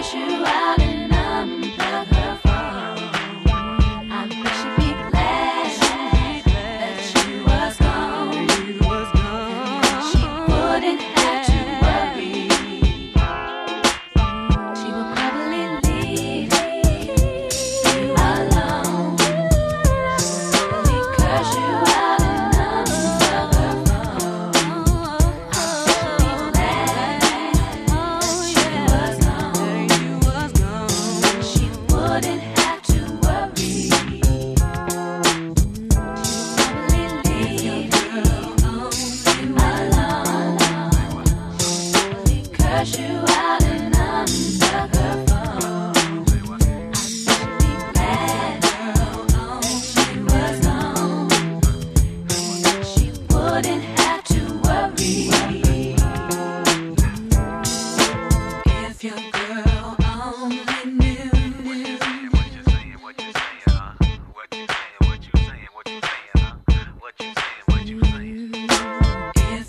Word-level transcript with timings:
flush 0.00 0.14
you 0.14 0.44
out 0.46 0.69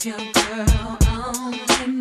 your 0.05 0.17
girl 0.17 0.97
on 1.09 1.53
tonight. 1.67 2.00